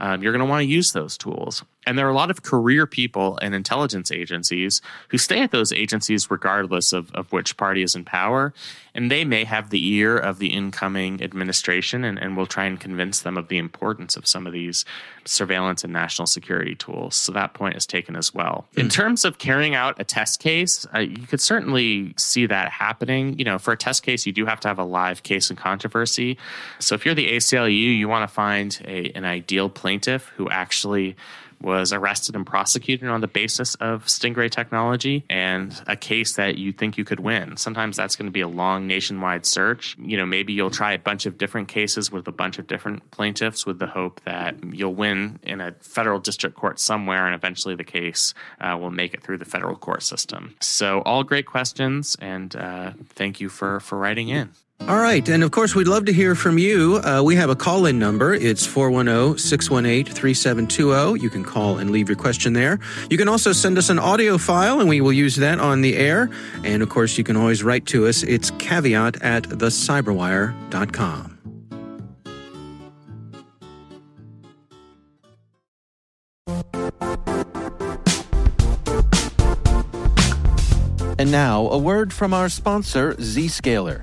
[0.00, 1.62] um, you're going to want to use those tools.
[1.90, 5.72] And there are a lot of career people in intelligence agencies who stay at those
[5.72, 8.54] agencies regardless of, of which party is in power.
[8.94, 12.78] And they may have the ear of the incoming administration and, and will try and
[12.78, 14.84] convince them of the importance of some of these
[15.24, 17.16] surveillance and national security tools.
[17.16, 18.68] So that point is taken as well.
[18.76, 18.90] In hmm.
[18.90, 23.36] terms of carrying out a test case, uh, you could certainly see that happening.
[23.36, 25.58] You know, for a test case, you do have to have a live case and
[25.58, 26.38] controversy.
[26.78, 31.16] So if you're the ACLU, you want to find a, an ideal plaintiff who actually
[31.60, 36.72] was arrested and prosecuted on the basis of Stingray technology and a case that you
[36.72, 37.56] think you could win.
[37.56, 39.96] Sometimes that's going to be a long nationwide search.
[39.98, 43.10] You know, maybe you'll try a bunch of different cases with a bunch of different
[43.10, 47.74] plaintiffs with the hope that you'll win in a federal district court somewhere and eventually
[47.74, 50.54] the case uh, will make it through the federal court system.
[50.60, 54.50] So, all great questions, and uh, thank you for, for writing in.
[54.88, 55.28] All right.
[55.28, 56.96] And of course, we'd love to hear from you.
[57.04, 58.34] Uh, we have a call in number.
[58.34, 61.22] It's 410 618 3720.
[61.22, 62.80] You can call and leave your question there.
[63.08, 65.96] You can also send us an audio file, and we will use that on the
[65.96, 66.30] air.
[66.64, 68.22] And of course, you can always write to us.
[68.22, 71.36] It's caveat at thecyberwire.com.
[81.18, 84.02] And now, a word from our sponsor, Zscaler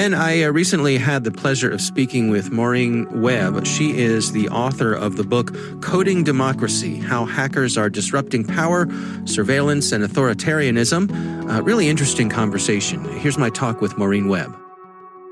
[0.00, 3.66] Ben, I uh, recently had the pleasure of speaking with Maureen Webb.
[3.66, 8.88] She is the author of the book Coding Democracy How Hackers Are Disrupting Power,
[9.26, 11.50] Surveillance, and Authoritarianism.
[11.50, 13.04] Uh, really interesting conversation.
[13.18, 14.56] Here's my talk with Maureen Webb.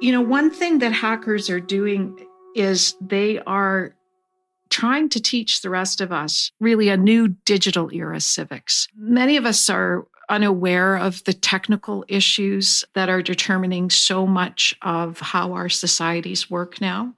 [0.03, 2.19] You know, one thing that hackers are doing
[2.55, 3.95] is they are
[4.69, 8.87] trying to teach the rest of us really a new digital era civics.
[8.95, 15.21] Many of us are unaware of the technical issues that are determining so much of
[15.21, 17.15] how our societies work now.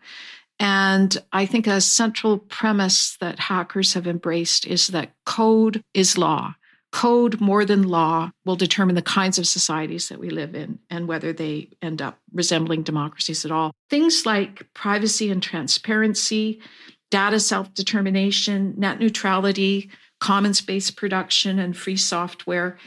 [0.58, 6.54] And I think a central premise that hackers have embraced is that code is law.
[6.92, 11.06] Code, more than law, will determine the kinds of societies that we live in and
[11.06, 13.70] whether they end up resembling democracies at all.
[13.88, 16.60] Things like privacy and transparency,
[17.10, 19.90] data self determination, net neutrality,
[20.20, 22.78] commons based production, and free software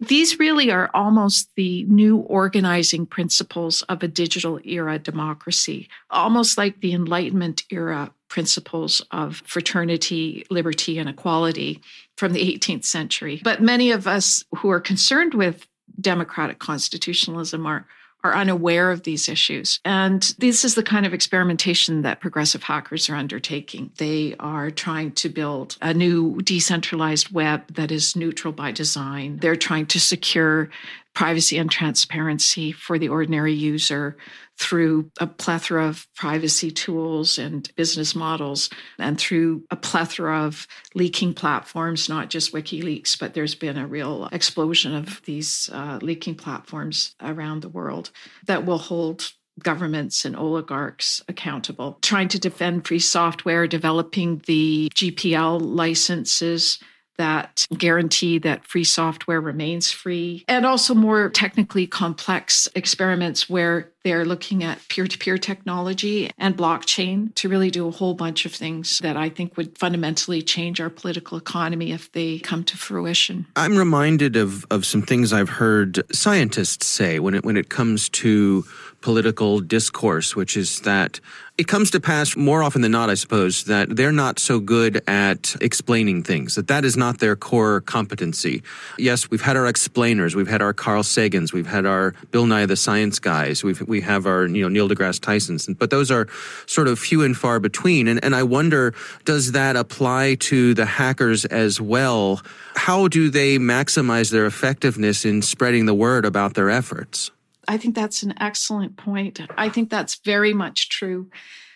[0.00, 6.80] these really are almost the new organizing principles of a digital era democracy, almost like
[6.80, 11.80] the Enlightenment era principles of fraternity, liberty, and equality
[12.16, 13.40] from the 18th century.
[13.42, 15.66] But many of us who are concerned with
[16.00, 17.86] democratic constitutionalism are
[18.24, 19.80] are unaware of these issues.
[19.84, 23.90] And this is the kind of experimentation that progressive hackers are undertaking.
[23.96, 29.38] They are trying to build a new decentralized web that is neutral by design.
[29.38, 30.70] They're trying to secure
[31.14, 34.16] privacy and transparency for the ordinary user
[34.58, 41.34] through a plethora of privacy tools and business models, and through a plethora of leaking
[41.34, 47.14] platforms, not just WikiLeaks, but there's been a real explosion of these uh, leaking platforms
[47.20, 48.10] around the world
[48.46, 51.98] that will hold governments and oligarchs accountable.
[52.02, 56.78] Trying to defend free software, developing the GPL licenses
[57.22, 64.24] that guarantee that free software remains free, and also more technically complex experiments where they're
[64.24, 68.52] looking at peer to peer technology and blockchain to really do a whole bunch of
[68.52, 73.46] things that I think would fundamentally change our political economy if they come to fruition.
[73.54, 78.08] I'm reminded of, of some things I've heard scientists say when it, when it comes
[78.08, 78.64] to
[79.02, 81.20] political discourse, which is that
[81.58, 85.02] it comes to pass more often than not, I suppose, that they're not so good
[85.06, 88.62] at explaining things, that that is not their core competency.
[88.98, 92.64] Yes, we've had our explainers, we've had our Carl Sagans, we've had our Bill Nye
[92.64, 96.26] the Science Guys, we've, we have our, you know, Neil deGrasse Tyson's, but those are
[96.66, 98.08] sort of few and far between.
[98.08, 98.94] And, and I wonder,
[99.26, 102.40] does that apply to the hackers as well?
[102.76, 107.30] How do they maximize their effectiveness in spreading the word about their efforts?
[107.72, 109.40] I think that's an excellent point.
[109.56, 111.30] I think that's very much true.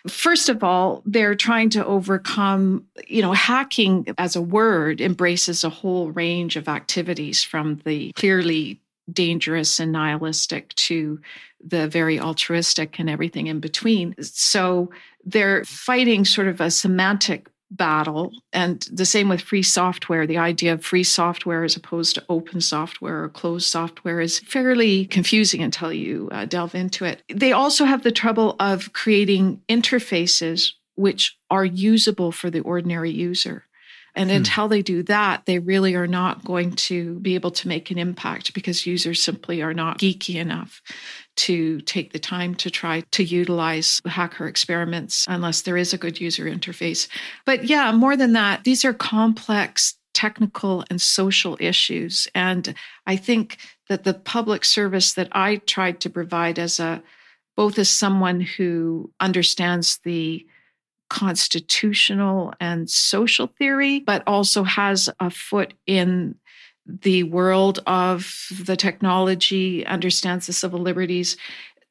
[0.07, 5.71] First of all, they're trying to overcome, you know, hacking as a word embraces a
[5.71, 8.79] whole range of activities from the clearly
[9.11, 11.19] dangerous and nihilistic to
[11.65, 14.13] the very altruistic and everything in between.
[14.21, 14.91] So
[15.25, 18.31] they're fighting sort of a semantic battle.
[18.53, 20.25] And the same with free software.
[20.25, 25.05] The idea of free software as opposed to open software or closed software is fairly
[25.05, 27.23] confusing until you uh, delve into it.
[27.33, 33.65] They also have the trouble of creating interfaces which are usable for the ordinary user.
[34.15, 34.37] And hmm.
[34.37, 37.99] until they do that, they really are not going to be able to make an
[37.99, 40.81] impact because users simply are not geeky enough
[41.37, 46.19] to take the time to try to utilize hacker experiments unless there is a good
[46.19, 47.07] user interface.
[47.45, 52.27] But yeah, more than that, these are complex technical and social issues.
[52.33, 52.73] And
[53.05, 57.03] I think that the public service that I tried to provide as a
[57.55, 60.45] both as someone who understands the
[61.09, 66.35] constitutional and social theory, but also has a foot in
[66.87, 71.37] the world of the technology, understands the civil liberties,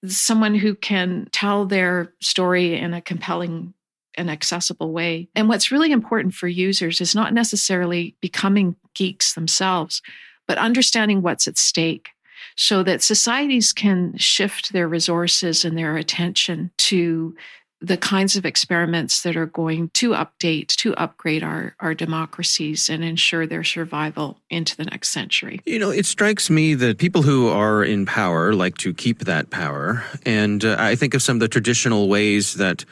[0.07, 3.75] someone who can tell their story in a compelling
[4.17, 5.29] and accessible way.
[5.35, 10.01] And what's really important for users is not necessarily becoming geeks themselves,
[10.47, 12.11] but understanding what's at stake
[12.57, 17.35] so that societies can shift their resources and their attention to
[17.81, 23.05] the kinds of experiments that are going to update, to upgrade our, our democracies and
[23.05, 25.61] ensure their survival into the next century.
[25.67, 29.51] You know, it strikes me that people who are in power like to keep that
[29.51, 30.05] power.
[30.25, 32.85] And uh, I think of some of the traditional ways that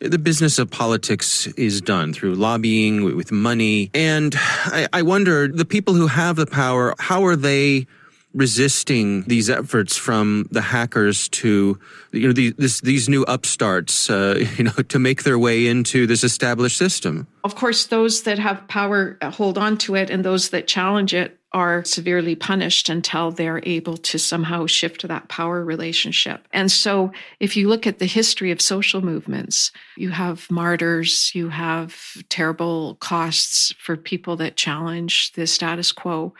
[0.00, 3.90] the business of politics is done through lobbying with money.
[3.92, 7.86] And I, I wonder the people who have the power, how are they
[8.32, 11.78] resisting these efforts from the hackers to
[12.12, 16.06] you know these this, these new upstarts uh, you know to make their way into
[16.06, 20.50] this established system of course those that have power hold on to it and those
[20.50, 26.46] that challenge it are severely punished until they're able to somehow shift that power relationship.
[26.52, 31.48] And so, if you look at the history of social movements, you have martyrs, you
[31.48, 31.96] have
[32.28, 36.34] terrible costs for people that challenge the status quo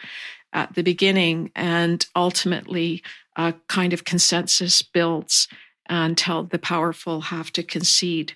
[0.53, 3.03] at the beginning, and ultimately,
[3.37, 5.49] a kind of consensus builds
[5.89, 8.33] until the powerful have to concede.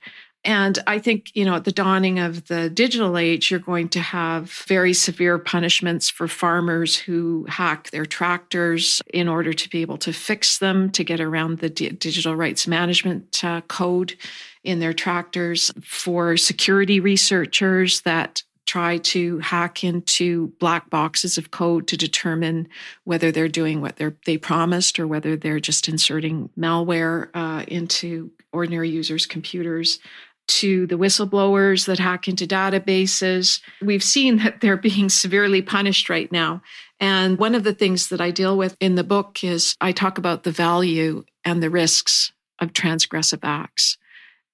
[0.47, 4.01] And I think, you know, at the dawning of the digital age, you're going to
[4.01, 9.97] have very severe punishments for farmers who hack their tractors in order to be able
[9.99, 14.17] to fix them, to get around the D- digital rights management uh, code
[14.63, 18.43] in their tractors, for security researchers that
[18.75, 22.67] try to hack into black boxes of code to determine
[23.05, 28.33] whether they're doing what they they promised or whether they're just inserting malware uh, into
[28.53, 30.01] ordinary users' computers
[30.49, 33.61] to the whistleblowers that hack into databases.
[33.81, 36.61] We've seen that they're being severely punished right now.
[36.99, 40.19] And one of the things that I deal with in the book is I talk
[40.19, 43.99] about the value and the risks of transgressive acts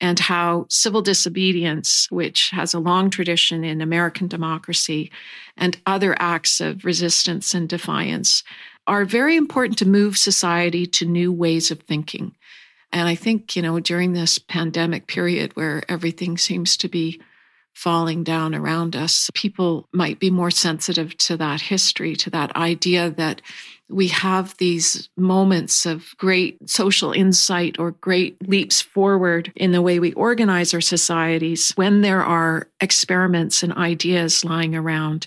[0.01, 5.11] and how civil disobedience, which has a long tradition in American democracy,
[5.57, 8.43] and other acts of resistance and defiance
[8.87, 12.35] are very important to move society to new ways of thinking.
[12.93, 17.21] And I think, you know, during this pandemic period where everything seems to be
[17.75, 23.11] falling down around us, people might be more sensitive to that history, to that idea
[23.11, 23.43] that
[23.91, 29.99] we have these moments of great social insight or great leaps forward in the way
[29.99, 35.27] we organize our societies when there are experiments and ideas lying around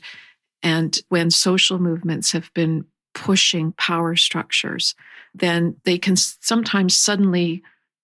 [0.62, 4.96] and when social movements have been pushing power structures
[5.36, 7.62] then they can sometimes suddenly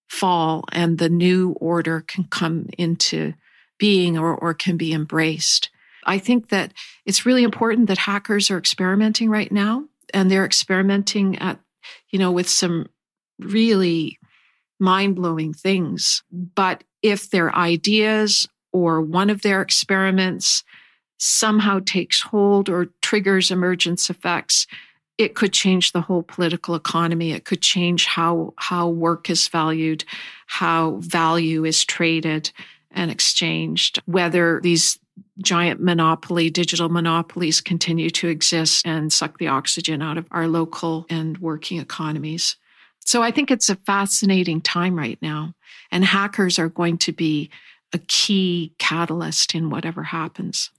[0.08, 3.32] fall and the new order can come into
[3.78, 5.70] being or, or can be embraced.
[6.04, 6.72] I think that
[7.06, 9.84] it's really important that hackers are experimenting right now
[10.14, 11.58] and they're experimenting at,
[12.10, 12.86] you know, with some
[13.38, 14.18] really
[14.78, 16.22] mind blowing things.
[16.30, 20.64] But if their ideas or one of their experiments
[21.18, 24.66] somehow takes hold or triggers emergence effects,
[25.18, 27.32] it could change the whole political economy.
[27.32, 30.04] It could change how how work is valued,
[30.46, 32.50] how value is traded
[32.90, 34.98] and exchanged, whether these
[35.42, 41.06] giant monopoly, digital monopolies continue to exist and suck the oxygen out of our local
[41.08, 42.56] and working economies.
[43.04, 45.54] So I think it's a fascinating time right now.
[45.90, 47.50] And hackers are going to be
[47.92, 50.70] a key catalyst in whatever happens.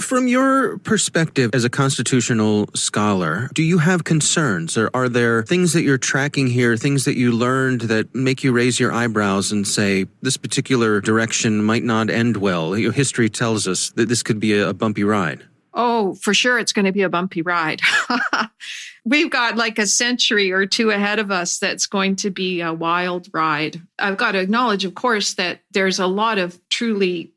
[0.00, 5.72] From your perspective as a constitutional scholar, do you have concerns or are there things
[5.72, 9.66] that you're tracking here, things that you learned that make you raise your eyebrows and
[9.66, 12.76] say, this particular direction might not end well?
[12.78, 15.42] Your history tells us that this could be a bumpy ride.
[15.74, 17.80] Oh, for sure, it's going to be a bumpy ride.
[19.04, 22.72] We've got like a century or two ahead of us that's going to be a
[22.72, 23.80] wild ride.
[23.98, 27.32] I've got to acknowledge, of course, that there's a lot of truly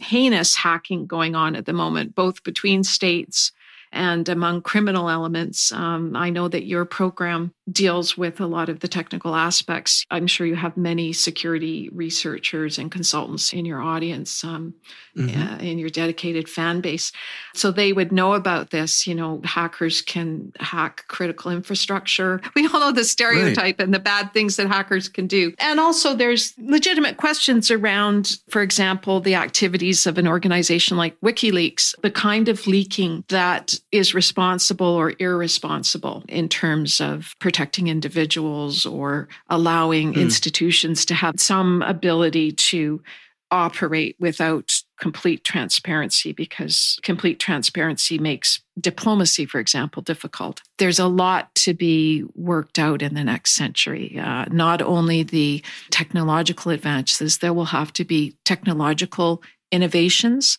[0.00, 3.52] heinous hacking going on at the moment, both between states
[3.92, 5.72] and among criminal elements.
[5.72, 10.04] Um, I know that your program deals with a lot of the technical aspects.
[10.10, 14.74] I'm sure you have many security researchers and consultants in your audience, um,
[15.16, 15.40] mm-hmm.
[15.40, 17.12] uh, in your dedicated fan base.
[17.54, 19.06] So they would know about this.
[19.06, 22.40] You know, hackers can hack critical infrastructure.
[22.60, 23.80] We all know the stereotype right.
[23.80, 25.54] and the bad things that hackers can do.
[25.58, 31.94] And also, there's legitimate questions around, for example, the activities of an organization like WikiLeaks,
[32.02, 39.28] the kind of leaking that is responsible or irresponsible in terms of protecting individuals or
[39.50, 40.16] allowing mm.
[40.16, 43.02] institutions to have some ability to
[43.50, 50.62] operate without complete transparency because complete transparency makes diplomacy, for example, difficult.
[50.78, 54.18] There's a lot to be worked out in the next century.
[54.18, 60.56] Uh, not only the technological advances, there will have to be technological innovations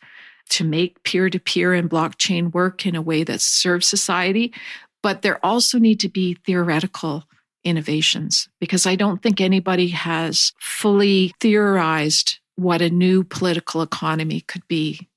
[0.50, 4.54] to make peer to peer and blockchain work in a way that serves society.
[5.04, 7.26] But there also need to be theoretical
[7.64, 14.68] innovations because I don't think anybody has fully theorized what a new political economy could
[14.68, 15.10] be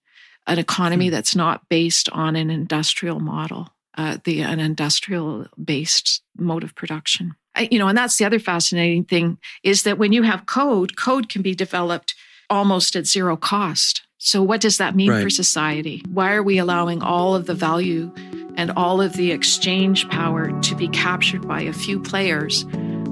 [0.47, 1.12] an economy hmm.
[1.12, 7.35] that's not based on an industrial model, uh, the an industrial based mode of production.
[7.55, 10.97] I, you know, and that's the other fascinating thing is that when you have code,
[10.97, 12.14] code can be developed
[12.51, 14.03] almost at zero cost.
[14.18, 15.22] So, what does that mean right.
[15.22, 16.03] for society?
[16.09, 18.12] Why are we allowing all of the value
[18.57, 22.65] and all of the exchange power to be captured by a few players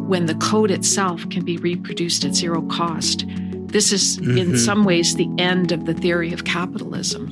[0.06, 3.24] when the code itself can be reproduced at zero cost.
[3.72, 4.36] This is, mm-hmm.
[4.36, 7.30] in some ways, the end of the theory of capitalism.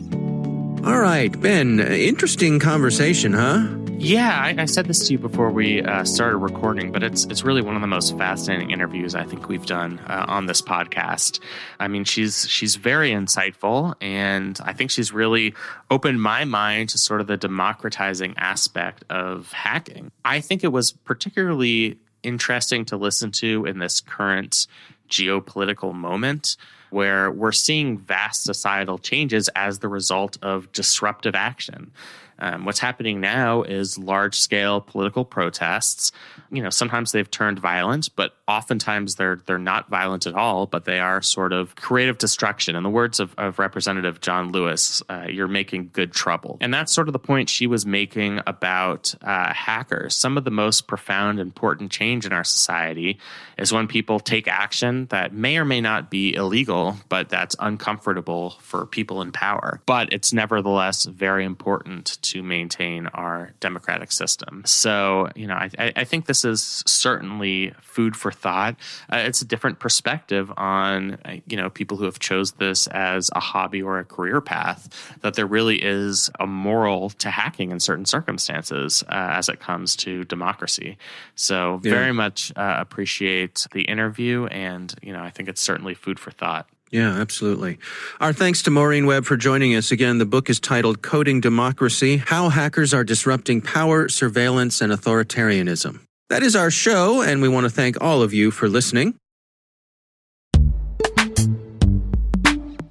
[0.85, 3.67] All right, Ben, interesting conversation, huh?
[4.03, 7.45] Yeah, I, I, said this to you before we uh, started recording, but it's it's
[7.45, 11.39] really one of the most fascinating interviews I think we've done uh, on this podcast.
[11.79, 15.53] I mean, she's she's very insightful, and I think she's really
[15.91, 20.13] opened my mind to sort of the democratizing aspect of hacking.
[20.25, 24.67] I think it was particularly interesting to listen to in this current
[25.11, 26.57] geopolitical moment
[26.89, 31.93] where we're seeing vast societal changes as the result of disruptive action.
[32.41, 36.13] Um, what's happening now is large scale political protests.
[36.51, 40.85] You know, sometimes they've turned violent, but oftentimes they're they're not violent at all, but
[40.85, 42.75] they are sort of creative destruction.
[42.75, 46.93] In the words of, of Representative John Lewis, uh, you're making good trouble, and that's
[46.93, 50.17] sort of the point she was making about uh, hackers.
[50.17, 53.19] Some of the most profound, important change in our society
[53.57, 58.57] is when people take action that may or may not be illegal, but that's uncomfortable
[58.61, 59.81] for people in power.
[59.87, 64.63] But it's nevertheless very important to maintain our democratic system.
[64.67, 68.77] So, you know, I, I think this is certainly food for thought.
[69.13, 73.31] Uh, it's a different perspective on, uh, you know, people who have chose this as
[73.35, 74.89] a hobby or a career path,
[75.23, 79.97] that there really is a moral to hacking in certain circumstances uh, as it comes
[79.97, 80.97] to democracy.
[81.35, 81.93] So, yeah.
[81.93, 84.47] very much uh, appreciate the interview.
[84.47, 86.69] And, you know, I think it's certainly food for thought.
[86.91, 87.79] Yeah, absolutely.
[88.21, 89.93] Our thanks to Maureen Webb for joining us.
[89.93, 96.01] Again, the book is titled Coding Democracy How Hackers Are Disrupting Power, Surveillance, and Authoritarianism.
[96.31, 99.17] That is our show, and we want to thank all of you for listening.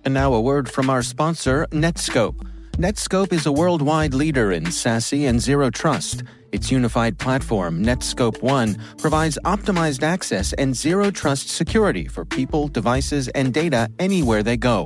[0.03, 2.35] And now a word from our sponsor, Netskope.
[2.71, 6.23] Netskope is a worldwide leader in SASE and zero trust.
[6.51, 13.29] Its unified platform, Netskope One, provides optimized access and zero trust security for people, devices,
[13.29, 14.85] and data anywhere they go,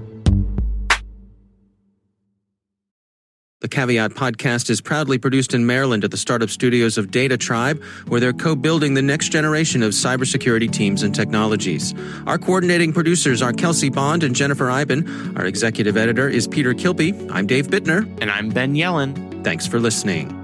[3.61, 8.19] The Caveat podcast is proudly produced in Maryland at the startup studios of DataTribe, where
[8.19, 11.93] they're co building the next generation of cybersecurity teams and technologies.
[12.25, 15.37] Our coordinating producers are Kelsey Bond and Jennifer Eiben.
[15.37, 17.29] Our executive editor is Peter Kilpe.
[17.31, 18.01] I'm Dave Bittner.
[18.19, 19.43] And I'm Ben Yelin.
[19.43, 20.40] Thanks for listening.